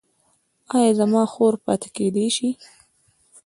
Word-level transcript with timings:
ایا 0.75 0.91
زما 0.99 1.23
خور 1.33 1.53
پاتې 1.65 1.87
کیدی 1.95 2.27
شي؟ 2.35 2.49